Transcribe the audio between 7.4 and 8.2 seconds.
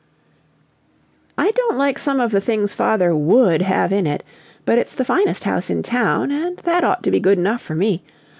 for me!